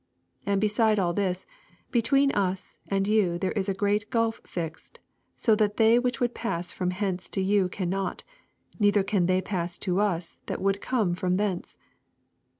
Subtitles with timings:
[0.45, 1.45] 26 And beside all this,
[1.91, 4.97] between us and you there is a great gulf fixed:
[5.35, 8.23] so that they which would pass from hence to you cannot;
[8.79, 11.77] neither can they pass to us, that would come from thence.